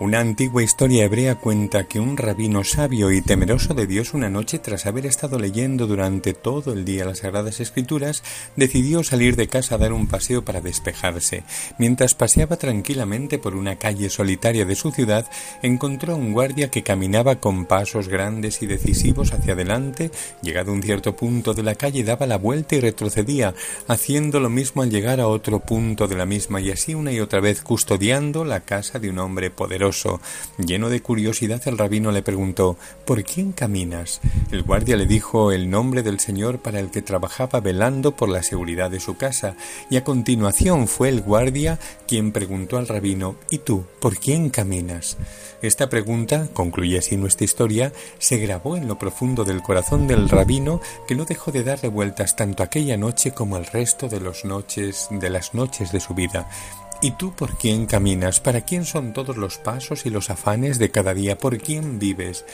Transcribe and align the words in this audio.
Una 0.00 0.20
antigua 0.20 0.62
historia 0.62 1.04
hebrea 1.04 1.34
cuenta 1.34 1.84
que 1.84 2.00
un 2.00 2.16
rabino 2.16 2.64
sabio 2.64 3.12
y 3.12 3.20
temeroso 3.20 3.74
de 3.74 3.86
Dios 3.86 4.14
una 4.14 4.30
noche, 4.30 4.58
tras 4.58 4.86
haber 4.86 5.04
estado 5.04 5.38
leyendo 5.38 5.86
durante 5.86 6.32
todo 6.32 6.72
el 6.72 6.86
día 6.86 7.04
las 7.04 7.18
Sagradas 7.18 7.60
Escrituras, 7.60 8.22
decidió 8.56 9.04
salir 9.04 9.36
de 9.36 9.48
casa 9.48 9.74
a 9.74 9.78
dar 9.78 9.92
un 9.92 10.06
paseo 10.06 10.42
para 10.42 10.62
despejarse. 10.62 11.44
Mientras 11.76 12.14
paseaba 12.14 12.56
tranquilamente 12.56 13.38
por 13.38 13.54
una 13.54 13.76
calle 13.76 14.08
solitaria 14.08 14.64
de 14.64 14.74
su 14.74 14.90
ciudad, 14.90 15.30
encontró 15.60 16.14
a 16.14 16.16
un 16.16 16.32
guardia 16.32 16.70
que 16.70 16.82
caminaba 16.82 17.36
con 17.36 17.66
pasos 17.66 18.08
grandes 18.08 18.62
y 18.62 18.66
decisivos 18.66 19.34
hacia 19.34 19.52
adelante, 19.52 20.10
llegado 20.40 20.70
a 20.70 20.76
un 20.76 20.82
cierto 20.82 21.14
punto 21.14 21.52
de 21.52 21.62
la 21.62 21.74
calle 21.74 22.04
daba 22.04 22.26
la 22.26 22.38
vuelta 22.38 22.74
y 22.74 22.80
retrocedía, 22.80 23.52
haciendo 23.86 24.40
lo 24.40 24.48
mismo 24.48 24.80
al 24.80 24.88
llegar 24.88 25.20
a 25.20 25.28
otro 25.28 25.60
punto 25.60 26.08
de 26.08 26.16
la 26.16 26.24
misma 26.24 26.62
y 26.62 26.70
así 26.70 26.94
una 26.94 27.12
y 27.12 27.20
otra 27.20 27.40
vez 27.40 27.60
custodiando 27.60 28.46
la 28.46 28.60
casa 28.60 28.98
de 28.98 29.10
un 29.10 29.18
hombre 29.18 29.50
poderoso 29.50 29.89
Lleno 30.58 30.88
de 30.88 31.00
curiosidad, 31.00 31.60
el 31.66 31.78
rabino 31.78 32.12
le 32.12 32.22
preguntó 32.22 32.76
¿Por 33.04 33.24
quién 33.24 33.52
caminas? 33.52 34.20
El 34.50 34.62
guardia 34.62 34.96
le 34.96 35.06
dijo 35.06 35.52
el 35.52 35.70
nombre 35.70 36.02
del 36.02 36.20
señor 36.20 36.60
para 36.60 36.80
el 36.80 36.90
que 36.90 37.02
trabajaba 37.02 37.60
velando 37.60 38.16
por 38.16 38.28
la 38.28 38.42
seguridad 38.42 38.90
de 38.90 39.00
su 39.00 39.16
casa, 39.16 39.56
y 39.90 39.96
a 39.96 40.04
continuación 40.04 40.88
fue 40.88 41.08
el 41.08 41.22
guardia 41.22 41.78
quien 42.06 42.32
preguntó 42.32 42.78
al 42.78 42.88
rabino 42.88 43.36
¿Y 43.50 43.58
tú, 43.58 43.84
por 44.00 44.18
quién 44.18 44.50
caminas? 44.50 45.16
Esta 45.62 45.90
pregunta, 45.90 46.48
concluye 46.54 46.98
así 46.98 47.16
nuestra 47.16 47.44
historia, 47.44 47.92
se 48.18 48.38
grabó 48.38 48.76
en 48.76 48.88
lo 48.88 48.98
profundo 48.98 49.44
del 49.44 49.62
corazón 49.62 50.06
del 50.06 50.28
rabino 50.28 50.80
que 51.06 51.14
no 51.14 51.26
dejó 51.26 51.52
de 51.52 51.64
darle 51.64 51.88
vueltas 51.88 52.34
tanto 52.34 52.62
aquella 52.62 52.96
noche 52.96 53.32
como 53.32 53.56
el 53.56 53.66
resto 53.66 54.08
de 54.08 54.20
los 54.20 54.44
noches 54.44 55.08
de 55.10 55.30
las 55.30 55.52
noches 55.54 55.92
de 55.92 56.00
su 56.00 56.14
vida. 56.14 56.48
¿Y 57.02 57.12
tú 57.12 57.32
por 57.32 57.56
quién 57.56 57.86
caminas? 57.86 58.40
¿Para 58.40 58.60
quién 58.60 58.84
son 58.84 59.14
todos 59.14 59.38
los 59.38 59.56
pasos 59.56 60.04
y 60.04 60.10
los 60.10 60.28
afanes 60.28 60.78
de 60.78 60.90
cada 60.90 61.14
día? 61.14 61.38
¿Por 61.38 61.56
quién 61.56 61.98
vives? 61.98 62.44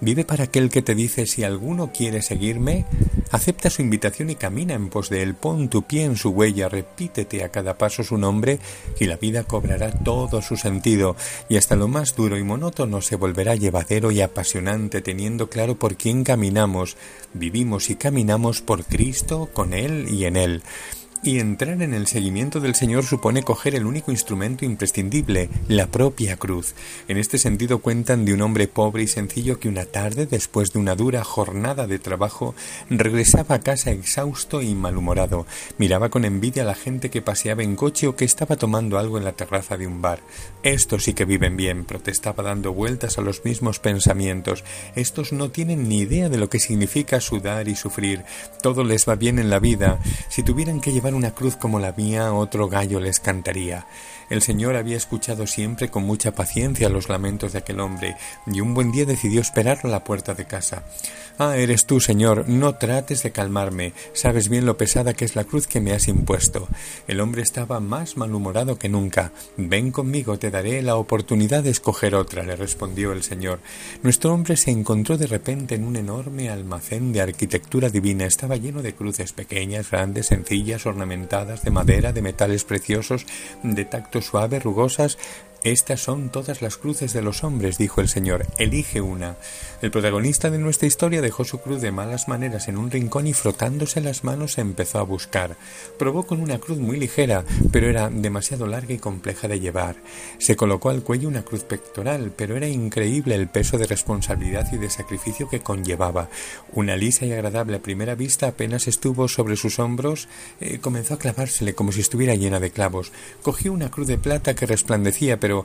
Vive 0.00 0.24
para 0.24 0.44
aquel 0.44 0.70
que 0.70 0.82
te 0.82 0.94
dice 0.94 1.26
si 1.26 1.42
alguno 1.42 1.90
quiere 1.92 2.22
seguirme, 2.22 2.84
acepta 3.32 3.68
su 3.68 3.82
invitación 3.82 4.30
y 4.30 4.36
camina 4.36 4.74
en 4.74 4.90
pos 4.90 5.10
de 5.10 5.22
él, 5.22 5.34
pon 5.34 5.68
tu 5.68 5.82
pie 5.82 6.04
en 6.04 6.14
su 6.14 6.30
huella, 6.30 6.68
repítete 6.68 7.42
a 7.42 7.48
cada 7.48 7.76
paso 7.76 8.04
su 8.04 8.16
nombre 8.16 8.60
y 9.00 9.06
la 9.06 9.16
vida 9.16 9.42
cobrará 9.42 9.90
todo 9.90 10.40
su 10.42 10.56
sentido 10.56 11.16
y 11.48 11.56
hasta 11.56 11.74
lo 11.74 11.88
más 11.88 12.14
duro 12.14 12.38
y 12.38 12.44
monótono 12.44 13.00
se 13.00 13.16
volverá 13.16 13.56
llevadero 13.56 14.12
y 14.12 14.20
apasionante 14.20 15.00
teniendo 15.00 15.50
claro 15.50 15.76
por 15.76 15.96
quién 15.96 16.22
caminamos, 16.22 16.96
vivimos 17.34 17.90
y 17.90 17.96
caminamos 17.96 18.62
por 18.62 18.84
Cristo, 18.84 19.50
con 19.52 19.74
Él 19.74 20.06
y 20.08 20.26
en 20.26 20.36
Él. 20.36 20.62
Y 21.20 21.40
entrar 21.40 21.82
en 21.82 21.94
el 21.94 22.06
seguimiento 22.06 22.60
del 22.60 22.76
Señor 22.76 23.04
supone 23.04 23.42
coger 23.42 23.74
el 23.74 23.86
único 23.86 24.12
instrumento 24.12 24.64
imprescindible, 24.64 25.50
la 25.66 25.88
propia 25.88 26.36
cruz. 26.36 26.74
En 27.08 27.16
este 27.16 27.38
sentido 27.38 27.80
cuentan 27.80 28.24
de 28.24 28.34
un 28.34 28.40
hombre 28.40 28.68
pobre 28.68 29.02
y 29.02 29.08
sencillo 29.08 29.58
que 29.58 29.68
una 29.68 29.84
tarde, 29.84 30.26
después 30.26 30.72
de 30.72 30.78
una 30.78 30.94
dura 30.94 31.24
jornada 31.24 31.88
de 31.88 31.98
trabajo, 31.98 32.54
regresaba 32.88 33.56
a 33.56 33.60
casa 33.60 33.90
exhausto 33.90 34.62
y 34.62 34.76
malhumorado. 34.76 35.44
Miraba 35.76 36.08
con 36.08 36.24
envidia 36.24 36.62
a 36.62 36.66
la 36.66 36.76
gente 36.76 37.10
que 37.10 37.20
paseaba 37.20 37.64
en 37.64 37.74
coche 37.74 38.06
o 38.06 38.14
que 38.14 38.24
estaba 38.24 38.54
tomando 38.54 38.96
algo 38.96 39.18
en 39.18 39.24
la 39.24 39.32
terraza 39.32 39.76
de 39.76 39.88
un 39.88 40.00
bar. 40.00 40.20
Estos 40.62 41.02
sí 41.02 41.14
que 41.14 41.24
viven 41.24 41.56
bien, 41.56 41.84
protestaba 41.84 42.44
dando 42.44 42.72
vueltas 42.72 43.18
a 43.18 43.22
los 43.22 43.44
mismos 43.44 43.80
pensamientos. 43.80 44.62
Estos 44.94 45.32
no 45.32 45.50
tienen 45.50 45.88
ni 45.88 45.98
idea 45.98 46.28
de 46.28 46.38
lo 46.38 46.48
que 46.48 46.60
significa 46.60 47.20
sudar 47.20 47.66
y 47.66 47.74
sufrir. 47.74 48.22
Todo 48.62 48.84
les 48.84 49.08
va 49.08 49.16
bien 49.16 49.40
en 49.40 49.50
la 49.50 49.58
vida. 49.58 49.98
Si 50.28 50.44
tuvieran 50.44 50.80
que 50.80 50.92
llevar 50.92 51.07
una 51.14 51.32
cruz 51.32 51.56
como 51.56 51.78
la 51.78 51.92
mía, 51.92 52.32
otro 52.32 52.68
gallo 52.68 53.00
les 53.00 53.20
cantaría. 53.20 53.86
El 54.30 54.42
Señor 54.42 54.76
había 54.76 54.96
escuchado 54.96 55.46
siempre 55.46 55.88
con 55.88 56.04
mucha 56.04 56.32
paciencia 56.32 56.88
los 56.90 57.08
lamentos 57.08 57.52
de 57.52 57.60
aquel 57.60 57.80
hombre, 57.80 58.16
y 58.46 58.60
un 58.60 58.74
buen 58.74 58.92
día 58.92 59.06
decidió 59.06 59.40
esperarlo 59.40 59.88
a 59.88 59.92
la 59.92 60.04
puerta 60.04 60.34
de 60.34 60.44
casa. 60.44 60.84
Ah, 61.38 61.56
eres 61.56 61.86
tú, 61.86 62.00
Señor, 62.00 62.48
no 62.48 62.74
trates 62.74 63.22
de 63.22 63.30
calmarme, 63.30 63.92
sabes 64.12 64.48
bien 64.48 64.66
lo 64.66 64.76
pesada 64.76 65.14
que 65.14 65.24
es 65.24 65.36
la 65.36 65.44
cruz 65.44 65.66
que 65.66 65.80
me 65.80 65.92
has 65.92 66.08
impuesto. 66.08 66.68
El 67.06 67.20
hombre 67.20 67.42
estaba 67.42 67.80
más 67.80 68.16
malhumorado 68.16 68.78
que 68.78 68.88
nunca. 68.88 69.32
Ven 69.56 69.92
conmigo, 69.92 70.38
te 70.38 70.50
daré 70.50 70.82
la 70.82 70.96
oportunidad 70.96 71.62
de 71.62 71.70
escoger 71.70 72.14
otra, 72.14 72.42
le 72.42 72.56
respondió 72.56 73.12
el 73.12 73.22
Señor. 73.22 73.60
Nuestro 74.02 74.34
hombre 74.34 74.56
se 74.56 74.72
encontró 74.72 75.16
de 75.16 75.26
repente 75.28 75.76
en 75.76 75.84
un 75.84 75.96
enorme 75.96 76.50
almacén 76.50 77.12
de 77.12 77.20
arquitectura 77.20 77.88
divina. 77.88 78.26
Estaba 78.26 78.56
lleno 78.56 78.82
de 78.82 78.94
cruces 78.94 79.32
pequeñas, 79.32 79.90
grandes, 79.90 80.26
sencillas, 80.26 80.86
ornamentadas, 80.98 81.62
de 81.62 81.70
madera, 81.70 82.12
de 82.12 82.22
metales 82.22 82.64
preciosos, 82.64 83.24
de 83.62 83.84
tacto 83.84 84.20
suave, 84.20 84.58
rugosas. 84.58 85.16
Estas 85.64 86.00
son 86.00 86.30
todas 86.30 86.62
las 86.62 86.76
cruces 86.76 87.12
de 87.12 87.20
los 87.20 87.42
hombres, 87.42 87.78
dijo 87.78 88.00
el 88.00 88.08
Señor. 88.08 88.46
Elige 88.58 89.00
una. 89.00 89.36
El 89.82 89.90
protagonista 89.90 90.50
de 90.50 90.58
nuestra 90.58 90.86
historia 90.86 91.20
dejó 91.20 91.44
su 91.44 91.58
cruz 91.58 91.80
de 91.80 91.90
malas 91.90 92.28
maneras 92.28 92.68
en 92.68 92.78
un 92.78 92.90
rincón 92.90 93.26
y 93.26 93.32
frotándose 93.32 94.00
las 94.00 94.22
manos 94.22 94.58
empezó 94.58 94.98
a 94.98 95.02
buscar. 95.02 95.56
Probó 95.98 96.26
con 96.26 96.40
una 96.40 96.58
cruz 96.58 96.78
muy 96.78 96.96
ligera, 96.96 97.44
pero 97.72 97.88
era 97.88 98.08
demasiado 98.08 98.66
larga 98.66 98.94
y 98.94 98.98
compleja 98.98 99.48
de 99.48 99.58
llevar. 99.58 99.96
Se 100.38 100.56
colocó 100.56 100.90
al 100.90 101.02
cuello 101.02 101.28
una 101.28 101.42
cruz 101.42 101.64
pectoral, 101.64 102.32
pero 102.36 102.56
era 102.56 102.68
increíble 102.68 103.34
el 103.34 103.48
peso 103.48 103.78
de 103.78 103.86
responsabilidad 103.86 104.72
y 104.72 104.76
de 104.76 104.90
sacrificio 104.90 105.48
que 105.48 105.60
conllevaba. 105.60 106.28
Una 106.72 106.96
lisa 106.96 107.26
y 107.26 107.32
agradable 107.32 107.76
a 107.76 107.82
primera 107.82 108.14
vista 108.14 108.46
apenas 108.46 108.86
estuvo 108.86 109.26
sobre 109.26 109.56
sus 109.56 109.78
hombros, 109.80 110.28
eh, 110.60 110.78
comenzó 110.78 111.14
a 111.14 111.18
clavársele 111.18 111.74
como 111.74 111.92
si 111.92 112.00
estuviera 112.00 112.36
llena 112.36 112.60
de 112.60 112.70
clavos. 112.70 113.12
Cogió 113.42 113.72
una 113.72 113.90
cruz 113.90 114.06
de 114.06 114.18
plata 114.18 114.54
que 114.54 114.66
resplandecía, 114.66 115.40
pero 115.48 115.64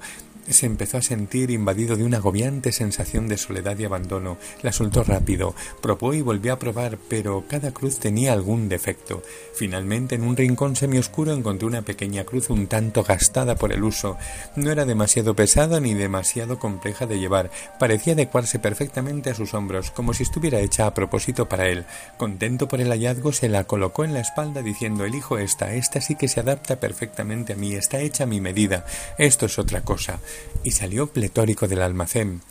se 0.49 0.65
empezó 0.65 0.97
a 0.97 1.01
sentir 1.01 1.51
invadido 1.51 1.95
de 1.95 2.03
una 2.03 2.17
agobiante 2.17 2.71
sensación 2.71 3.27
de 3.27 3.37
soledad 3.37 3.77
y 3.77 3.85
abandono. 3.85 4.37
La 4.61 4.71
soltó 4.71 5.03
rápido, 5.03 5.55
probó 5.81 6.13
y 6.13 6.21
volvió 6.21 6.53
a 6.53 6.59
probar, 6.59 6.97
pero 7.09 7.45
cada 7.47 7.71
cruz 7.71 7.99
tenía 7.99 8.33
algún 8.33 8.69
defecto. 8.69 9.23
Finalmente, 9.55 10.15
en 10.15 10.23
un 10.23 10.35
rincón 10.35 10.75
semioscuro 10.75 11.33
encontró 11.33 11.67
una 11.67 11.83
pequeña 11.83 12.23
cruz 12.23 12.49
un 12.49 12.67
tanto 12.67 13.03
gastada 13.03 13.55
por 13.55 13.71
el 13.73 13.83
uso. 13.83 14.17
No 14.55 14.71
era 14.71 14.85
demasiado 14.85 15.35
pesada 15.35 15.79
ni 15.79 15.93
demasiado 15.93 16.59
compleja 16.59 17.05
de 17.05 17.19
llevar. 17.19 17.49
Parecía 17.79 18.13
adecuarse 18.13 18.59
perfectamente 18.59 19.29
a 19.29 19.35
sus 19.35 19.53
hombros, 19.53 19.91
como 19.91 20.13
si 20.13 20.23
estuviera 20.23 20.59
hecha 20.59 20.87
a 20.87 20.93
propósito 20.93 21.47
para 21.47 21.67
él. 21.67 21.85
Contento 22.17 22.67
por 22.67 22.81
el 22.81 22.89
hallazgo, 22.89 23.31
se 23.31 23.49
la 23.49 23.63
colocó 23.63 24.03
en 24.03 24.13
la 24.13 24.19
espalda 24.19 24.61
diciendo 24.61 25.05
Elijo 25.05 25.37
esta, 25.37 25.73
esta 25.73 26.01
sí 26.01 26.15
que 26.15 26.27
se 26.27 26.39
adapta 26.39 26.79
perfectamente 26.79 27.53
a 27.53 27.55
mí, 27.55 27.73
está 27.73 27.99
hecha 27.99 28.23
a 28.23 28.27
mi 28.27 28.41
medida. 28.41 28.85
Esto 29.17 29.45
es 29.45 29.57
otra 29.59 29.81
cosa 29.81 30.19
y 30.63 30.71
salió 30.71 31.07
pletórico 31.07 31.67
del 31.67 31.81
almacén. 31.81 32.41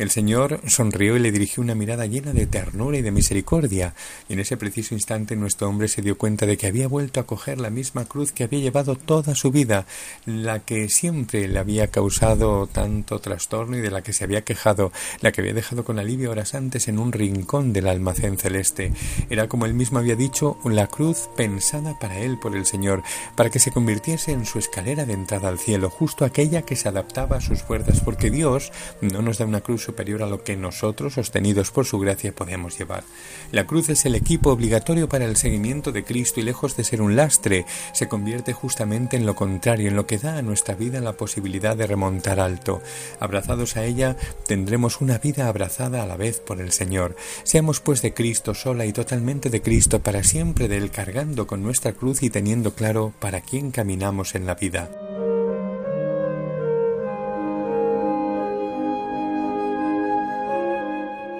El 0.00 0.10
Señor 0.10 0.62
sonrió 0.66 1.14
y 1.14 1.18
le 1.18 1.30
dirigió 1.30 1.62
una 1.62 1.74
mirada 1.74 2.06
llena 2.06 2.32
de 2.32 2.46
ternura 2.46 2.96
y 2.96 3.02
de 3.02 3.10
misericordia, 3.10 3.94
y 4.30 4.32
en 4.32 4.40
ese 4.40 4.56
preciso 4.56 4.94
instante 4.94 5.36
nuestro 5.36 5.68
hombre 5.68 5.88
se 5.88 6.00
dio 6.00 6.16
cuenta 6.16 6.46
de 6.46 6.56
que 6.56 6.66
había 6.66 6.88
vuelto 6.88 7.20
a 7.20 7.26
coger 7.26 7.60
la 7.60 7.68
misma 7.68 8.06
cruz 8.06 8.32
que 8.32 8.44
había 8.44 8.60
llevado 8.60 8.96
toda 8.96 9.34
su 9.34 9.50
vida, 9.50 9.84
la 10.24 10.60
que 10.60 10.88
siempre 10.88 11.46
le 11.48 11.58
había 11.58 11.88
causado 11.88 12.66
tanto 12.66 13.18
trastorno 13.18 13.76
y 13.76 13.82
de 13.82 13.90
la 13.90 14.00
que 14.00 14.14
se 14.14 14.24
había 14.24 14.40
quejado, 14.40 14.90
la 15.20 15.32
que 15.32 15.42
había 15.42 15.52
dejado 15.52 15.84
con 15.84 15.98
alivio 15.98 16.30
horas 16.30 16.54
antes 16.54 16.88
en 16.88 16.98
un 16.98 17.12
rincón 17.12 17.74
del 17.74 17.86
almacén 17.86 18.38
celeste. 18.38 18.94
Era 19.28 19.48
como 19.48 19.66
él 19.66 19.74
mismo 19.74 19.98
había 19.98 20.16
dicho, 20.16 20.56
la 20.64 20.86
cruz 20.86 21.28
pensada 21.36 21.98
para 21.98 22.20
él 22.20 22.38
por 22.38 22.56
el 22.56 22.64
Señor, 22.64 23.02
para 23.36 23.50
que 23.50 23.60
se 23.60 23.70
convirtiese 23.70 24.32
en 24.32 24.46
su 24.46 24.58
escalera 24.58 25.04
de 25.04 25.12
entrada 25.12 25.50
al 25.50 25.58
cielo, 25.58 25.90
justo 25.90 26.24
aquella 26.24 26.62
que 26.62 26.76
se 26.76 26.88
adaptaba 26.88 27.36
a 27.36 27.42
sus 27.42 27.62
fuerzas, 27.62 28.00
porque 28.00 28.30
Dios 28.30 28.72
no 29.02 29.20
nos 29.20 29.36
da 29.36 29.44
una 29.44 29.60
cruz 29.60 29.89
superior 29.90 30.22
a 30.22 30.26
lo 30.26 30.44
que 30.44 30.56
nosotros, 30.56 31.14
sostenidos 31.14 31.72
por 31.72 31.84
su 31.84 31.98
gracia, 31.98 32.32
podemos 32.32 32.78
llevar. 32.78 33.02
La 33.50 33.66
cruz 33.66 33.88
es 33.88 34.06
el 34.06 34.14
equipo 34.14 34.52
obligatorio 34.52 35.08
para 35.08 35.24
el 35.24 35.36
seguimiento 35.36 35.90
de 35.90 36.04
Cristo 36.04 36.38
y 36.38 36.44
lejos 36.44 36.76
de 36.76 36.84
ser 36.84 37.02
un 37.02 37.16
lastre, 37.16 37.66
se 37.92 38.08
convierte 38.08 38.52
justamente 38.52 39.16
en 39.16 39.26
lo 39.26 39.34
contrario, 39.34 39.88
en 39.88 39.96
lo 39.96 40.06
que 40.06 40.18
da 40.18 40.38
a 40.38 40.42
nuestra 40.42 40.76
vida 40.76 41.00
la 41.00 41.14
posibilidad 41.14 41.76
de 41.76 41.88
remontar 41.88 42.38
alto. 42.38 42.80
Abrazados 43.18 43.76
a 43.76 43.84
ella, 43.84 44.16
tendremos 44.46 45.00
una 45.00 45.18
vida 45.18 45.48
abrazada 45.48 46.04
a 46.04 46.06
la 46.06 46.16
vez 46.16 46.38
por 46.38 46.60
el 46.60 46.70
Señor. 46.70 47.16
Seamos 47.42 47.80
pues 47.80 48.00
de 48.00 48.14
Cristo 48.14 48.54
sola 48.54 48.86
y 48.86 48.92
totalmente 48.92 49.50
de 49.50 49.60
Cristo 49.60 49.98
para 50.00 50.22
siempre 50.22 50.68
de 50.68 50.76
Él 50.76 50.92
cargando 50.92 51.48
con 51.48 51.64
nuestra 51.64 51.94
cruz 51.94 52.22
y 52.22 52.30
teniendo 52.30 52.74
claro 52.74 53.12
para 53.18 53.40
quién 53.40 53.72
caminamos 53.72 54.36
en 54.36 54.46
la 54.46 54.54
vida. 54.54 55.09